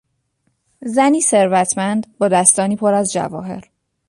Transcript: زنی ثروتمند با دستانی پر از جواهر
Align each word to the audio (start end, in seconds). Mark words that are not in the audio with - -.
زنی 0.85 1.21
ثروتمند 1.21 2.17
با 2.17 2.27
دستانی 2.27 2.75
پر 2.75 2.93
از 2.93 3.13
جواهر 3.13 3.69